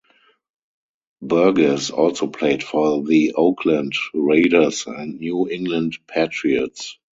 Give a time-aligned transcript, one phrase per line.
[1.21, 6.97] Burgess also played for the Oakland Raiders and New England Patriots.